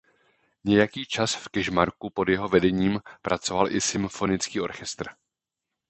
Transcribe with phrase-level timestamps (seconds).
[0.63, 5.05] Nějaký čas v Kežmarku pod jeho vedením pracoval i symfonický orchestr.